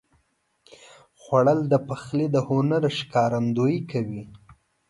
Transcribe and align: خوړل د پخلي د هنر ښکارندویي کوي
خوړل 1.21 1.59
د 1.69 1.73
پخلي 1.87 2.27
د 2.31 2.37
هنر 2.47 2.83
ښکارندویي 2.97 3.79
کوي 3.91 4.23